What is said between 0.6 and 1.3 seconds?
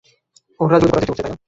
ওরা যোগাযোগ করার চেষ্টা করছে,